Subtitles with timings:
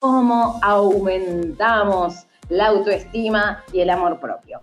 [0.00, 4.58] cómo aumentamos la autoestima y el amor propio.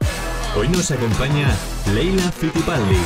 [0.58, 1.48] Hoy nos acompaña
[1.94, 2.98] Leila Fittipaldi.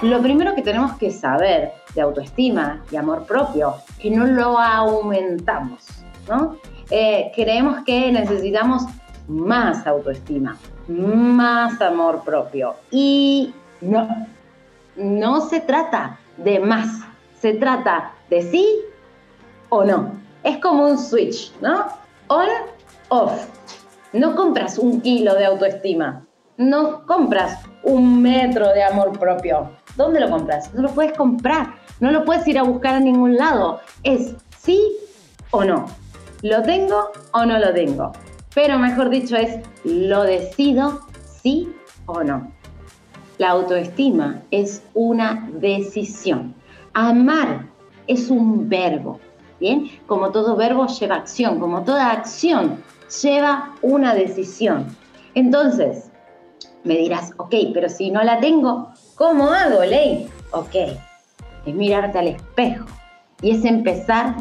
[0.00, 5.84] Lo primero que tenemos que saber de autoestima y amor propio, que no lo aumentamos,
[6.26, 6.56] ¿no?
[6.90, 8.84] Eh, creemos que necesitamos
[9.28, 10.56] más autoestima,
[10.88, 12.76] más amor propio.
[12.90, 14.08] Y no,
[14.96, 17.02] no se trata de más,
[17.40, 18.66] se trata de sí
[19.68, 20.12] o no.
[20.42, 21.86] Es como un switch, ¿no?
[22.28, 22.48] On,
[23.08, 23.46] off.
[24.12, 26.24] No compras un kilo de autoestima,
[26.56, 29.70] no compras un metro de amor propio.
[29.96, 30.72] ¿Dónde lo compras?
[30.72, 33.80] No lo puedes comprar, no lo puedes ir a buscar a ningún lado.
[34.02, 34.96] Es sí
[35.50, 35.86] o no.
[36.42, 38.12] ¿Lo tengo o no lo tengo?
[38.54, 41.00] Pero mejor dicho es, lo decido
[41.42, 41.74] sí
[42.06, 42.52] o no.
[43.38, 46.54] La autoestima es una decisión.
[46.92, 47.66] Amar
[48.06, 49.18] es un verbo,
[49.58, 49.90] ¿bien?
[50.06, 52.82] Como todo verbo lleva acción, como toda acción
[53.22, 54.86] lleva una decisión.
[55.34, 56.10] Entonces,
[56.84, 60.28] me dirás, ok, pero si no la tengo, ¿cómo hago, Ley?
[60.52, 60.74] Ok,
[61.66, 62.86] es mirarte al espejo
[63.42, 64.36] y es empezar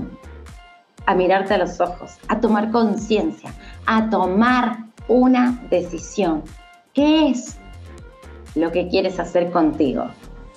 [1.07, 3.51] a mirarte a los ojos, a tomar conciencia,
[3.87, 4.77] a tomar
[5.07, 6.43] una decisión.
[6.93, 7.57] ¿Qué es
[8.55, 10.05] lo que quieres hacer contigo?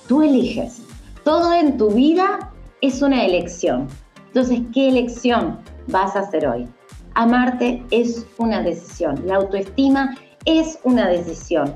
[0.08, 0.82] Tú eliges.
[1.24, 3.86] Todo en tu vida es una elección.
[4.26, 6.68] Entonces, ¿qué elección vas a hacer hoy?
[7.14, 9.22] Amarte es una decisión.
[9.26, 11.74] La autoestima es una decisión.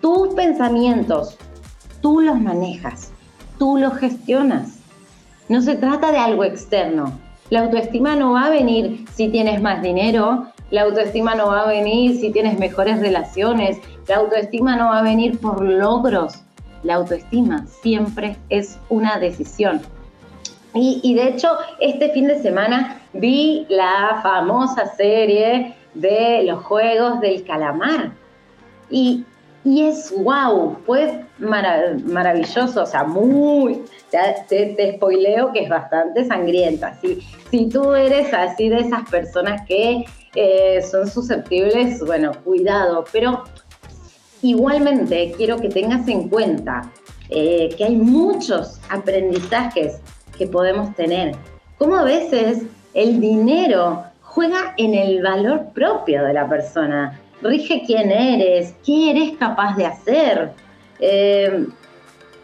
[0.00, 1.36] Tus pensamientos,
[2.00, 3.10] tú los manejas,
[3.58, 4.78] tú los gestionas.
[5.50, 7.12] No se trata de algo externo,
[7.54, 11.68] la autoestima no va a venir si tienes más dinero, la autoestima no va a
[11.68, 16.42] venir si tienes mejores relaciones, la autoestima no va a venir por logros.
[16.82, 19.82] La autoestima siempre es una decisión.
[20.74, 21.48] Y, de hecho,
[21.78, 28.10] este fin de semana vi la famosa serie de los Juegos del Calamar.
[28.90, 29.24] Y
[29.64, 36.98] y es wow, fue maravilloso, o sea, muy, te, te, spoileo que es bastante sangrienta.
[37.00, 37.20] Si,
[37.50, 40.04] si tú eres así de esas personas que
[40.34, 43.44] eh, son susceptibles, bueno, cuidado, pero
[44.42, 46.90] igualmente quiero que tengas en cuenta
[47.30, 50.00] eh, que hay muchos aprendizajes
[50.36, 51.34] que podemos tener.
[51.78, 58.10] Como a veces el dinero juega en el valor propio de la persona rige quién
[58.10, 60.52] eres, qué eres capaz de hacer.
[61.00, 61.66] Eh,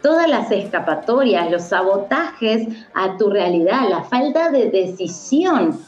[0.01, 5.79] todas las escapatorias, los sabotajes a tu realidad, la falta de decisión.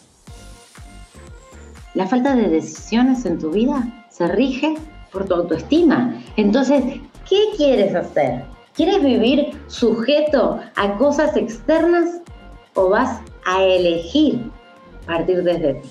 [1.93, 4.75] La falta de decisiones en tu vida se rige
[5.11, 6.19] por tu autoestima.
[6.37, 6.83] Entonces,
[7.29, 8.43] ¿qué quieres hacer?
[8.73, 12.21] ¿Quieres vivir sujeto a cosas externas
[12.73, 14.49] o vas a elegir
[15.05, 15.89] partir desde ti?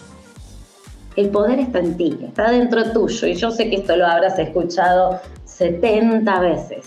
[1.16, 3.26] El poder está en ti, está dentro tuyo.
[3.26, 6.86] Y yo sé que esto lo habrás escuchado 70 veces,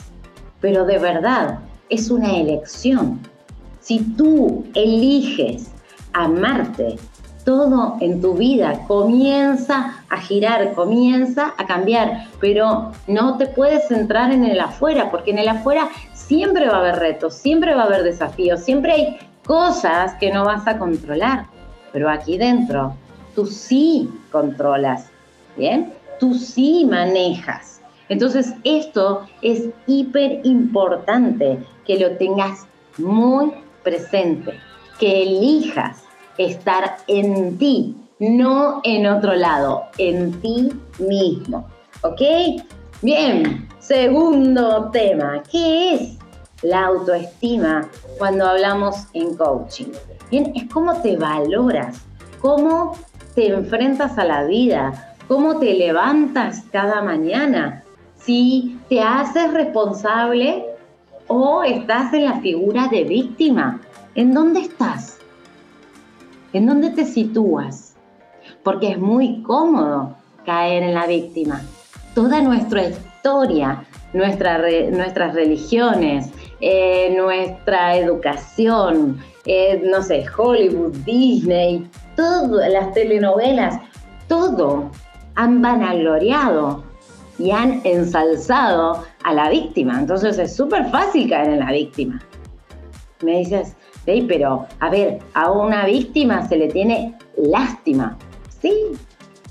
[0.62, 1.60] pero de verdad
[1.90, 3.20] es una elección.
[3.82, 5.72] Si tú eliges
[6.14, 6.98] amarte,
[7.44, 14.32] todo en tu vida comienza a girar, comienza a cambiar, pero no te puedes centrar
[14.32, 17.86] en el afuera, porque en el afuera siempre va a haber retos, siempre va a
[17.86, 21.46] haber desafíos, siempre hay cosas que no vas a controlar,
[21.94, 22.96] pero aquí dentro
[23.36, 25.10] tú sí controlas,
[25.58, 25.94] ¿bien?
[26.20, 27.82] Tú sí manejas.
[28.08, 32.66] Entonces, esto es hiper importante que lo tengas
[32.98, 33.52] muy
[33.84, 34.54] presente,
[35.00, 36.04] que elijas
[36.38, 41.68] estar en ti, no en otro lado, en ti mismo.
[42.02, 42.22] ¿Ok?
[43.02, 46.18] Bien, segundo tema, ¿qué es
[46.62, 49.92] la autoestima cuando hablamos en coaching?
[50.32, 52.02] Bien, es cómo te valoras,
[52.40, 52.96] cómo
[53.36, 57.84] te enfrentas a la vida, cómo te levantas cada mañana,
[58.18, 60.66] si te haces responsable
[61.28, 63.82] o estás en la figura de víctima.
[64.16, 65.20] ¿En dónde estás?
[66.54, 67.96] ¿En dónde te sitúas?
[68.64, 70.16] Porque es muy cómodo
[70.46, 71.62] caer en la víctima.
[72.14, 73.84] Toda nuestra historia,
[74.14, 74.60] nuestra,
[74.92, 76.30] nuestras religiones,
[76.62, 81.86] eh, nuestra educación, eh, no sé, Hollywood, Disney,
[82.16, 83.80] todas las telenovelas,
[84.28, 84.90] todo
[85.36, 86.84] han vanagloriado
[87.38, 90.00] y han ensalzado a la víctima.
[90.00, 92.22] Entonces es súper fácil caer en la víctima.
[93.22, 93.76] Me dices,
[94.06, 98.18] hey, pero a ver, a una víctima se le tiene lástima.
[98.62, 98.74] Sí,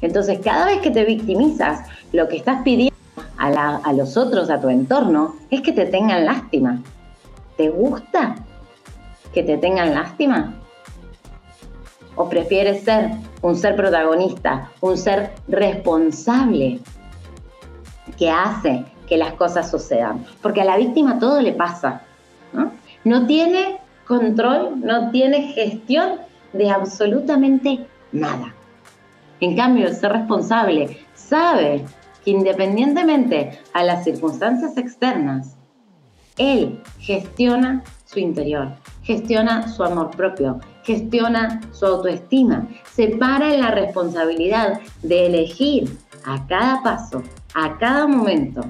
[0.01, 2.95] Entonces, cada vez que te victimizas, lo que estás pidiendo
[3.39, 6.83] a, a los otros, a tu entorno, es que te tengan lástima.
[7.57, 8.35] ¿Te gusta
[9.33, 10.55] que te tengan lástima?
[12.17, 13.11] ¿O prefieres ser
[13.43, 16.81] un ser protagonista, un ser responsable
[18.17, 20.25] que hace que las cosas sucedan?
[20.41, 22.03] Porque a la víctima todo le pasa.
[22.53, 22.71] ¿no?
[23.05, 26.21] no tiene control, no tiene gestión
[26.53, 28.55] de absolutamente nada.
[29.41, 31.85] En cambio, el ser responsable sabe
[32.25, 35.57] que independientemente a las circunstancias externas,
[36.39, 38.73] él gestiona su interior,
[39.03, 46.47] gestiona su amor propio, gestiona su autoestima, se para en la responsabilidad de elegir a
[46.47, 47.23] cada paso,
[47.55, 48.63] a cada momento,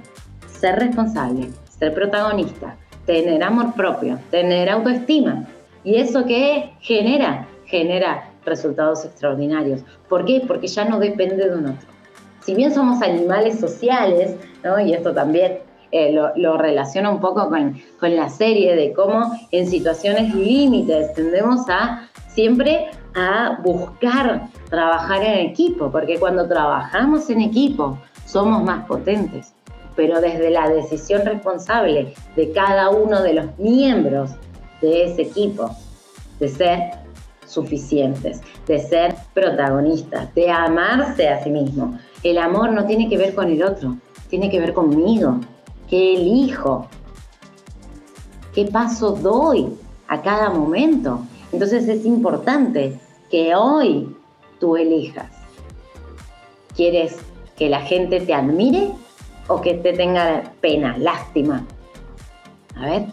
[0.46, 5.46] ser responsable, ser protagonista, tener amor propio, tener autoestima.
[5.82, 7.46] ¿Y eso qué genera?
[7.66, 9.82] Genera resultados extraordinarios.
[10.08, 10.43] ¿Por qué?
[10.46, 11.88] Porque ya no depende de un otro.
[12.40, 14.78] Si bien somos animales sociales, ¿no?
[14.78, 15.58] y esto también
[15.96, 21.69] eh, lo, relaciona un poco con, con la serie de cómo en situaciones límites tendemos
[21.69, 27.96] a siempre a buscar trabajar en equipo, porque cuando trabajamos en equipo
[28.26, 29.55] somos más potentes,
[29.94, 34.32] pero desde la decisión responsable de cada uno de los miembros
[34.81, 35.70] de ese equipo,
[36.41, 36.81] de ser
[37.46, 41.96] suficientes, de ser protagonistas, de amarse a sí mismo.
[42.25, 43.96] El amor no tiene que ver con el otro,
[44.29, 45.38] tiene que ver conmigo,
[45.94, 46.88] qué elijo,
[48.52, 51.20] qué paso doy a cada momento.
[51.52, 52.99] Entonces es importante
[53.31, 54.12] que hoy
[54.58, 55.31] tú elijas.
[56.75, 57.19] ¿Quieres
[57.56, 58.91] que la gente te admire
[59.46, 61.64] o que te tenga pena, lástima?
[62.75, 63.06] A ver,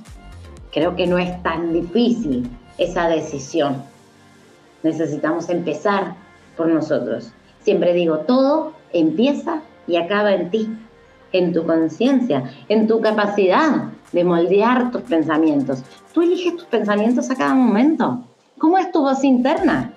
[0.71, 2.49] creo que no es tan difícil
[2.79, 3.83] esa decisión.
[4.81, 6.15] Necesitamos empezar
[6.57, 7.31] por nosotros.
[7.59, 10.67] Siempre digo, todo empieza y acaba en ti
[11.31, 15.83] en tu conciencia, en tu capacidad de moldear tus pensamientos.
[16.13, 18.23] Tú eliges tus pensamientos a cada momento.
[18.57, 19.93] ¿Cómo es tu voz interna?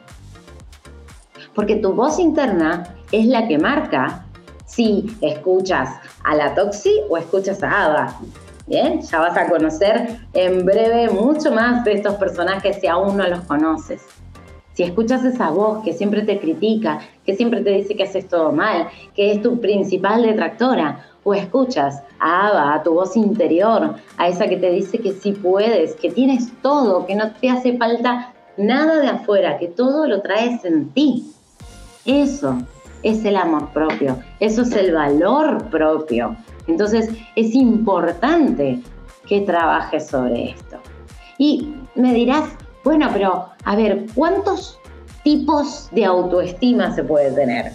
[1.55, 4.25] Porque tu voz interna es la que marca
[4.67, 5.91] si escuchas
[6.25, 8.21] a la Toxi o escuchas a Ava.
[8.67, 13.29] Bien, ya vas a conocer en breve mucho más de estos personajes si aún no
[13.29, 14.03] los conoces.
[14.73, 18.51] Si escuchas esa voz que siempre te critica, que siempre te dice que haces todo
[18.51, 24.29] mal, que es tu principal detractora, o escuchas a Ava, a tu voz interior, a
[24.29, 28.33] esa que te dice que sí puedes, que tienes todo, que no te hace falta
[28.57, 31.33] nada de afuera, que todo lo traes en ti.
[32.05, 32.59] Eso
[33.03, 36.37] es el amor propio, eso es el valor propio.
[36.67, 38.81] Entonces es importante
[39.27, 40.79] que trabajes sobre esto.
[41.39, 42.45] Y me dirás,
[42.85, 44.79] bueno, pero a ver, ¿cuántos
[45.23, 47.73] tipos de autoestima se puede tener?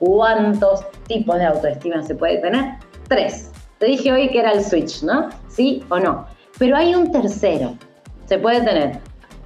[0.00, 2.74] ¿Cuántos tipos de autoestima se puede tener?
[3.06, 3.52] Tres.
[3.78, 5.28] Te dije hoy que era el switch, ¿no?
[5.48, 6.26] ¿Sí o no?
[6.58, 7.76] Pero hay un tercero.
[8.24, 8.98] Se puede tener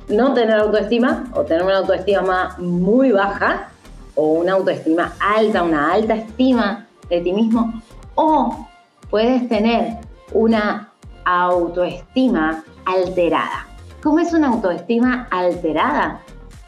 [0.08, 3.68] no tener autoestima o tener una autoestima muy baja
[4.14, 7.82] o una autoestima alta, una alta estima de ti mismo
[8.14, 8.66] o
[9.10, 9.98] puedes tener
[10.32, 10.92] una
[11.24, 13.66] autoestima alterada.
[14.02, 16.20] ¿Cómo es una autoestima alterada?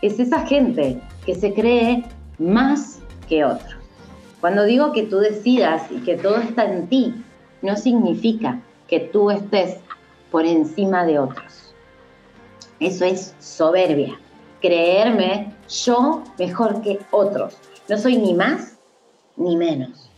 [0.02, 2.04] Es esa gente que se cree
[2.38, 3.76] más que otro.
[4.40, 7.14] Cuando digo que tú decidas y que todo está en ti,
[7.62, 9.78] no significa que tú estés
[10.30, 11.74] por encima de otros.
[12.78, 14.18] Eso es soberbia,
[14.60, 17.56] creerme yo mejor que otros.
[17.88, 18.76] No soy ni más
[19.36, 20.10] ni menos.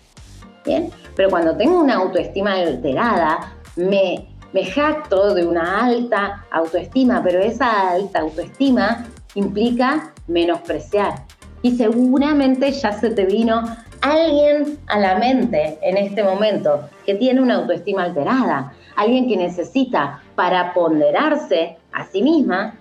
[0.65, 0.91] ¿Bien?
[1.15, 7.93] Pero cuando tengo una autoestima alterada, me, me jacto de una alta autoestima, pero esa
[7.93, 11.28] alta autoestima implica menospreciar.
[11.63, 13.65] Y seguramente ya se te vino
[14.01, 20.23] alguien a la mente en este momento que tiene una autoestima alterada, alguien que necesita
[20.35, 22.75] para ponderarse a sí misma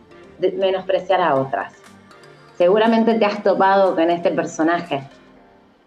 [0.57, 1.74] menospreciar a otras.
[2.57, 5.03] Seguramente te has topado con este personaje,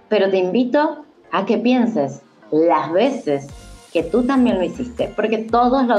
[0.08, 3.48] pero te invito a que pienses las veces
[3.92, 5.96] que tú también lo hiciste, porque todos lo,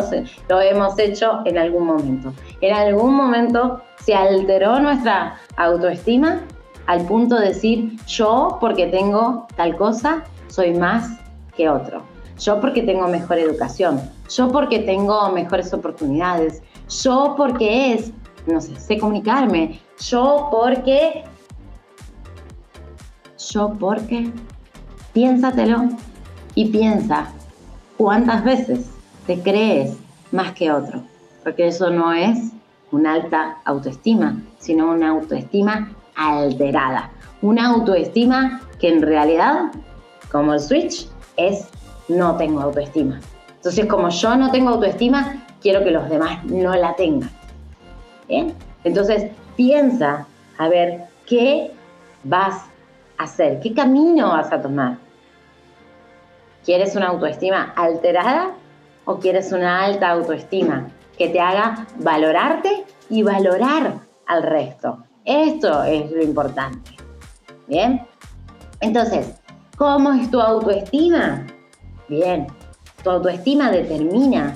[0.50, 2.33] lo hemos hecho en algún momento.
[2.62, 6.41] En algún momento se alteró nuestra autoestima
[6.88, 11.19] al punto de decir, yo porque tengo tal cosa, soy más
[11.55, 12.03] que otro.
[12.39, 14.01] Yo porque tengo mejor educación.
[14.29, 16.61] Yo porque tengo mejores oportunidades.
[17.03, 18.11] Yo porque es,
[18.47, 19.79] no sé, sé comunicarme.
[20.00, 21.23] Yo porque...
[23.51, 24.31] Yo porque...
[25.13, 25.89] Piénsatelo
[26.55, 27.33] y piensa
[27.97, 28.89] cuántas veces
[29.27, 29.97] te crees
[30.31, 31.03] más que otro.
[31.43, 32.51] Porque eso no es
[32.91, 35.91] una alta autoestima, sino una autoestima
[36.29, 37.11] alterada,
[37.41, 39.71] una autoestima que en realidad,
[40.31, 41.67] como el switch, es
[42.07, 43.19] no tengo autoestima.
[43.55, 47.29] Entonces, como yo no tengo autoestima, quiero que los demás no la tengan.
[48.83, 50.25] Entonces, piensa
[50.57, 51.71] a ver qué
[52.23, 52.65] vas
[53.17, 54.97] a hacer, qué camino vas a tomar.
[56.65, 58.51] ¿Quieres una autoestima alterada
[59.05, 60.87] o quieres una alta autoestima
[61.17, 63.95] que te haga valorarte y valorar
[64.27, 65.03] al resto?
[65.25, 66.91] Esto es lo importante.
[67.67, 68.01] Bien.
[68.79, 69.35] Entonces,
[69.77, 71.45] ¿cómo es tu autoestima?
[72.09, 72.47] Bien,
[73.03, 74.55] tu autoestima determina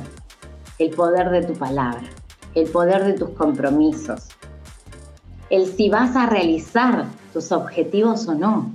[0.79, 2.03] el poder de tu palabra,
[2.55, 4.27] el poder de tus compromisos,
[5.49, 8.71] el si vas a realizar tus objetivos o no.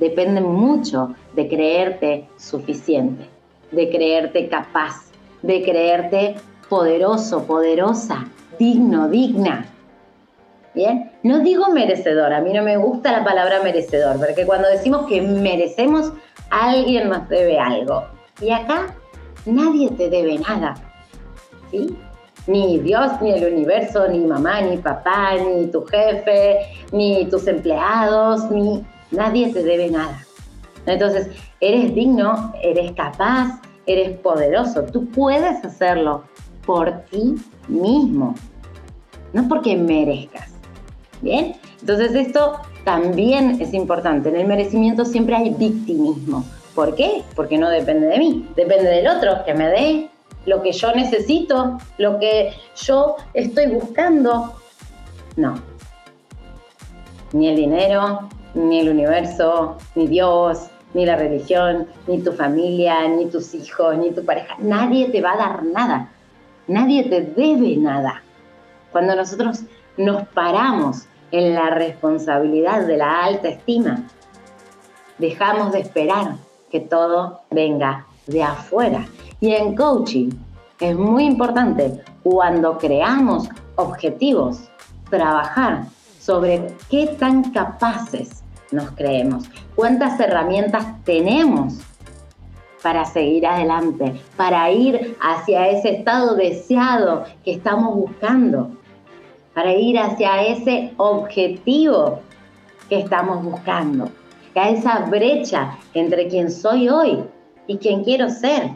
[0.00, 3.28] Depende mucho de creerte suficiente,
[3.72, 5.10] de creerte capaz,
[5.42, 6.36] de creerte
[6.68, 8.26] poderoso, poderosa,
[8.58, 9.66] digno, digna.
[10.76, 15.06] Bien, no digo merecedor, a mí no me gusta la palabra merecedor, porque cuando decimos
[15.06, 16.12] que merecemos,
[16.50, 18.04] alguien nos debe algo.
[18.42, 18.94] Y acá
[19.46, 20.74] nadie te debe nada.
[21.70, 21.96] ¿Sí?
[22.46, 26.58] Ni Dios, ni el universo, ni mamá, ni papá, ni tu jefe,
[26.92, 30.26] ni tus empleados, ni nadie te debe nada.
[30.84, 34.82] Entonces, eres digno, eres capaz, eres poderoso.
[34.82, 36.24] Tú puedes hacerlo
[36.66, 38.34] por ti mismo,
[39.32, 40.55] no porque merezcas.
[41.22, 44.28] Bien, entonces esto también es importante.
[44.28, 46.44] En el merecimiento siempre hay victimismo.
[46.74, 47.22] ¿Por qué?
[47.34, 50.10] Porque no depende de mí, depende del otro que me dé
[50.46, 54.54] lo que yo necesito, lo que yo estoy buscando.
[55.36, 55.54] No.
[57.32, 63.26] Ni el dinero, ni el universo, ni Dios, ni la religión, ni tu familia, ni
[63.26, 64.54] tus hijos, ni tu pareja.
[64.58, 66.10] Nadie te va a dar nada.
[66.68, 68.22] Nadie te debe nada.
[68.92, 69.62] Cuando nosotros
[69.96, 74.02] nos paramos en la responsabilidad de la alta estima,
[75.18, 76.36] dejamos de esperar
[76.70, 79.06] que todo venga de afuera.
[79.40, 80.30] Y en coaching
[80.80, 84.60] es muy importante cuando creamos objetivos,
[85.10, 85.84] trabajar
[86.20, 91.78] sobre qué tan capaces nos creemos, cuántas herramientas tenemos
[92.82, 98.70] para seguir adelante, para ir hacia ese estado deseado que estamos buscando,
[99.56, 102.20] para ir hacia ese objetivo
[102.90, 104.10] que estamos buscando
[104.54, 107.24] a esa brecha entre quien soy hoy
[107.66, 108.70] y quien quiero ser.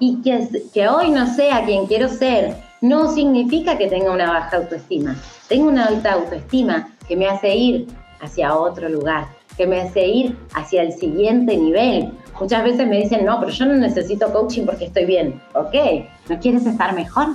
[0.00, 4.56] Y que, que hoy no sea quien quiero ser no significa que tenga una baja
[4.56, 5.14] autoestima.
[5.48, 7.86] Tengo una alta autoestima que me hace ir
[8.20, 12.10] hacia otro lugar, que me hace ir hacia el siguiente nivel.
[12.40, 15.40] Muchas veces me dicen, no, pero yo no necesito coaching porque estoy bien.
[15.54, 15.74] Ok,
[16.28, 17.28] ¿no quieres estar mejor?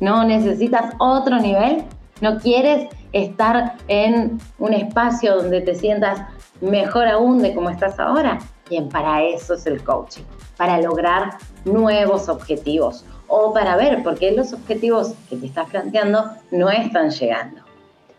[0.00, 1.84] ¿No necesitas otro nivel?
[2.20, 6.20] ¿No quieres estar en un espacio donde te sientas
[6.60, 8.38] mejor aún de cómo estás ahora.
[8.68, 10.24] Bien, para eso es el coaching,
[10.56, 16.24] para lograr nuevos objetivos o para ver por qué los objetivos que te estás planteando
[16.50, 17.62] no están llegando.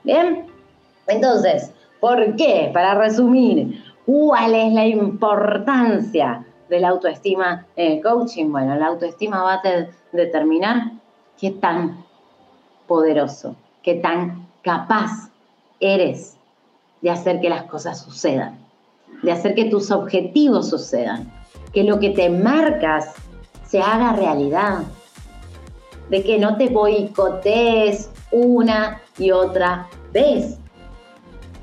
[0.04, 0.46] Bien,
[1.08, 2.70] entonces, ¿por qué?
[2.74, 8.52] Para resumir, ¿cuál es la importancia de la autoestima en el coaching?
[8.52, 10.92] Bueno, la autoestima va a determinar
[11.38, 12.06] qué tan
[12.88, 13.56] poderoso,
[13.88, 15.30] qué tan capaz
[15.80, 16.36] eres
[17.02, 18.58] de hacer que las cosas sucedan,
[19.24, 21.32] de hacer que tus objetivos sucedan,
[21.72, 23.14] que lo que te marcas
[23.66, 24.80] se haga realidad,
[26.10, 30.58] de que no te boicotees una y otra vez,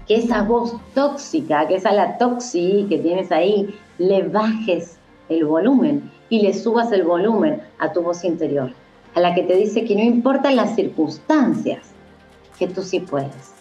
[0.09, 4.97] que esa voz tóxica, que esa la toxi que tienes ahí, le bajes
[5.29, 8.71] el volumen y le subas el volumen a tu voz interior,
[9.15, 11.91] a la que te dice que no importan las circunstancias,
[12.59, 13.53] que tú sí puedes,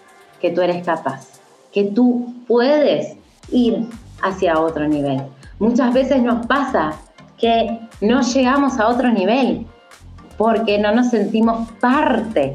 [0.41, 1.33] que tú eres capaz
[1.73, 3.17] que tú puedes
[3.51, 3.89] ir
[4.21, 5.23] hacia otro nivel.
[5.59, 6.93] Muchas veces nos pasa
[7.37, 9.65] que no llegamos a otro nivel
[10.37, 12.53] porque no nos sentimos parte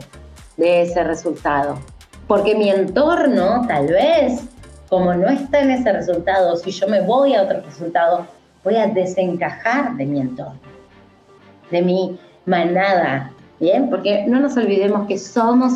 [0.57, 1.79] de ese resultado.
[2.27, 4.45] Porque mi entorno, tal vez,
[4.89, 8.27] como no está en ese resultado, si yo me voy a otro resultado,
[8.63, 10.61] voy a desencajar de mi entorno,
[11.71, 13.91] de mi manada, ¿bien?
[13.91, 15.73] Porque no nos olvidemos que somos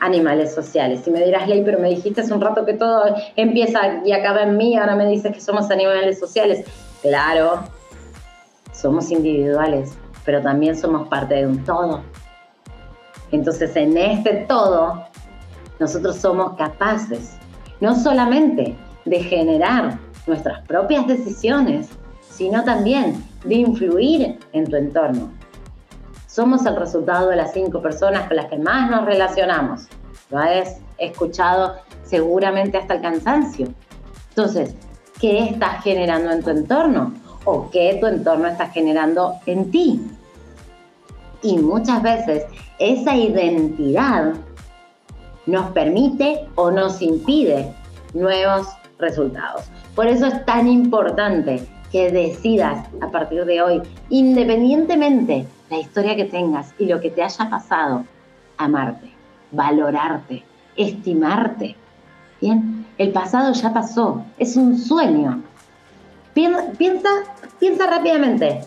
[0.00, 1.06] animales sociales.
[1.06, 4.42] Y me dirás, Ley, pero me dijiste hace un rato que todo empieza y acaba
[4.42, 6.64] en mí, ahora me dices que somos animales sociales.
[7.02, 7.60] Claro,
[8.72, 12.02] somos individuales, pero también somos parte de un todo.
[13.32, 15.04] Entonces, en este todo,
[15.78, 17.36] nosotros somos capaces
[17.80, 18.74] no solamente
[19.04, 21.88] de generar nuestras propias decisiones,
[22.30, 25.30] sino también de influir en tu entorno
[26.36, 29.86] somos el resultado de las cinco personas con las que más nos relacionamos.
[30.28, 33.68] Lo has escuchado seguramente hasta el cansancio.
[34.28, 34.74] Entonces,
[35.18, 37.14] ¿qué estás generando en tu entorno?
[37.46, 39.98] ¿O qué tu entorno está generando en ti?
[41.40, 42.44] Y muchas veces
[42.78, 44.34] esa identidad
[45.46, 47.72] nos permite o nos impide
[48.12, 49.62] nuevos resultados.
[49.94, 56.24] Por eso es tan importante que decidas a partir de hoy, independientemente la historia que
[56.24, 58.04] tengas y lo que te haya pasado,
[58.56, 59.12] amarte,
[59.50, 60.44] valorarte,
[60.76, 61.76] estimarte.
[62.40, 65.42] Bien, el pasado ya pasó, es un sueño.
[66.34, 67.08] Piensa,
[67.58, 68.66] piensa rápidamente.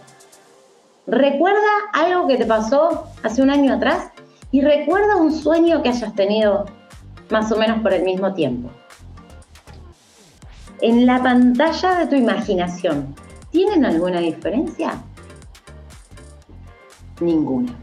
[1.05, 1.59] Recuerda
[1.93, 4.11] algo que te pasó hace un año atrás
[4.51, 6.65] y recuerda un sueño que hayas tenido
[7.29, 8.69] más o menos por el mismo tiempo.
[10.81, 13.15] En la pantalla de tu imaginación,
[13.51, 14.93] ¿tienen alguna diferencia?
[17.19, 17.73] Ninguna.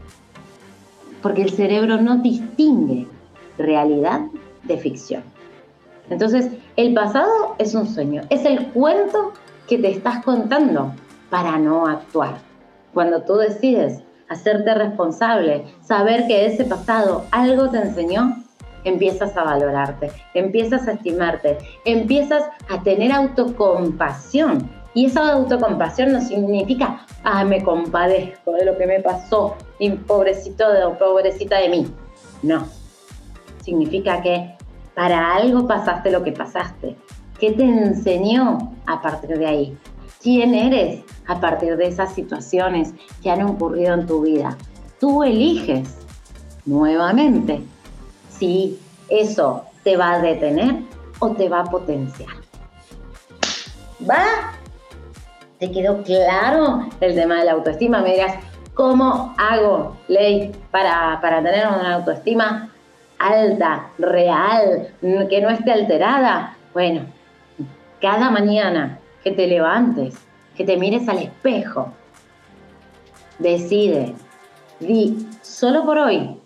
[1.21, 3.07] Porque el cerebro no distingue
[3.57, 4.21] realidad
[4.63, 5.23] de ficción.
[6.09, 9.33] Entonces, el pasado es un sueño, es el cuento
[9.67, 10.93] que te estás contando
[11.29, 12.37] para no actuar.
[12.93, 18.35] Cuando tú decides hacerte responsable, saber que ese pasado algo te enseñó,
[18.83, 24.69] empiezas a valorarte, empiezas a estimarte, empiezas a tener autocompasión.
[24.97, 29.55] Y esa autocompasión no significa, ah, me compadezco de lo que me pasó,
[30.07, 31.87] pobrecito de, pobrecita de mí.
[32.41, 32.67] No.
[33.63, 34.55] Significa que
[34.95, 36.95] para algo pasaste lo que pasaste.
[37.39, 39.77] ¿Qué te enseñó a partir de ahí?
[40.19, 44.57] quién eres a partir de esas situaciones que han ocurrido en tu vida.
[44.99, 45.95] Tú eliges
[46.65, 47.61] nuevamente
[48.31, 50.81] si eso te va a detener
[51.19, 52.31] o te va a potenciar.
[54.09, 54.56] ¿Va?
[55.59, 58.01] ¿Te quedó claro el tema de la autoestima?
[58.01, 58.35] Me dirás,
[58.75, 62.69] ¿cómo hago, Ley, para, para tener una autoestima
[63.17, 66.55] alta, real, que no esté alterada?
[66.73, 67.01] Bueno,
[67.99, 70.15] cada mañana que te levantes,
[70.55, 71.91] que te mires al espejo.
[73.39, 74.13] Decide,
[74.79, 76.39] di, solo por hoy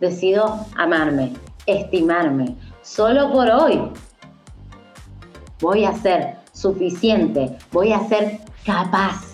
[0.00, 1.32] decido amarme,
[1.66, 2.56] estimarme.
[2.82, 3.90] Solo por hoy
[5.60, 9.28] voy a ser suficiente, voy a ser capaz.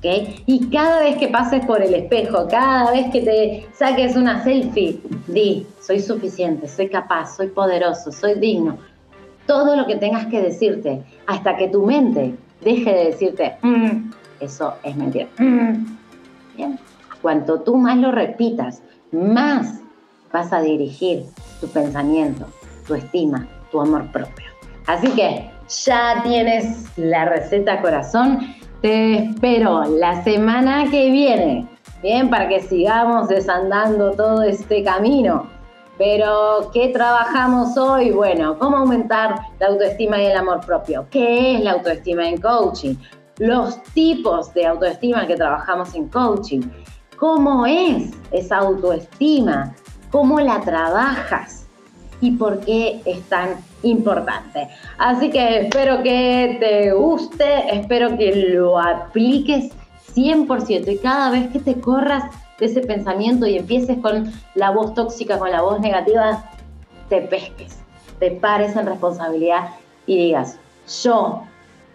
[0.00, 5.00] Y cada vez que pases por el espejo, cada vez que te saques una selfie,
[5.26, 8.78] di, soy suficiente, soy capaz, soy poderoso, soy digno,
[9.46, 14.74] todo lo que tengas que decirte hasta que tu mente deje de decirte, mm, eso
[14.84, 15.26] es mentira.
[15.38, 15.96] Mm".
[17.20, 19.80] Cuanto tú más lo repitas, más
[20.32, 21.24] vas a dirigir
[21.60, 22.46] tu pensamiento,
[22.86, 24.47] tu estima, tu amor propio.
[24.88, 25.48] Así que
[25.84, 28.54] ya tienes la receta corazón.
[28.82, 31.68] Te espero la semana que viene,
[32.02, 35.46] bien, para que sigamos desandando todo este camino
[35.98, 38.12] pero, ¿qué trabajamos hoy?
[38.12, 41.04] Bueno, ¿cómo aumentar la autoestima y el amor propio?
[41.10, 42.94] ¿Qué es la autoestima en coaching?
[43.38, 46.60] Los tipos de autoestima que trabajamos en coaching.
[47.16, 49.74] ¿Cómo es esa autoestima?
[50.12, 51.66] ¿Cómo la trabajas?
[52.20, 54.68] ¿Y por qué es tan importante?
[54.98, 59.72] Así que espero que te guste, espero que lo apliques
[60.14, 62.24] 100% y cada vez que te corras
[62.58, 66.44] de ese pensamiento y empieces con la voz tóxica, con la voz negativa,
[67.08, 67.78] te pesques,
[68.18, 69.70] te pares en responsabilidad
[70.06, 70.58] y digas,
[71.02, 71.42] yo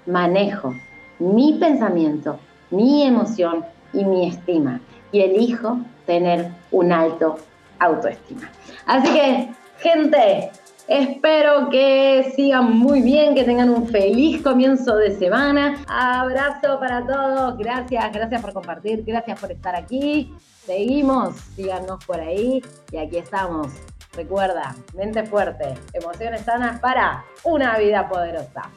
[0.05, 0.73] manejo
[1.19, 2.39] mi pensamiento,
[2.71, 4.79] mi emoción y mi estima
[5.11, 7.37] y elijo tener un alto
[7.79, 8.49] autoestima.
[8.85, 10.51] Así que, gente,
[10.87, 15.81] Espero que sigan muy bien, que tengan un feliz comienzo de semana.
[15.87, 17.57] Abrazo para todos.
[17.57, 20.33] Gracias, gracias por compartir, gracias por estar aquí.
[20.65, 23.67] Seguimos, síganos por ahí y aquí estamos.
[24.13, 28.69] Recuerda, mente fuerte, emociones sanas para una vida poderosa.